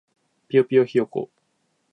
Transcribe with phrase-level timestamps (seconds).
[0.47, 1.29] ぴよぴよひよこ